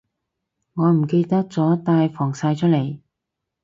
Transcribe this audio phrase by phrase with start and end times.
[0.73, 2.99] 我唔記得咗帶防曬出嚟